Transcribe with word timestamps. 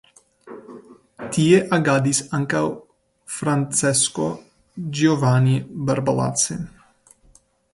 Tie 1.33 1.59
agadis 1.77 2.21
ankaŭ 2.39 2.63
Francesco 3.35 4.27
Giovanni 5.03 5.57
Barbalace. 5.91 6.59